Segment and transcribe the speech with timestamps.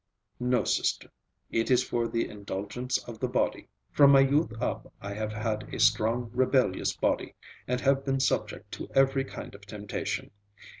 [0.39, 1.11] "No, sister.
[1.51, 3.67] It is for the indulgence of the body.
[3.91, 7.35] From my youth up I have had a strong, rebellious body,
[7.67, 10.31] and have been subject to every kind of temptation.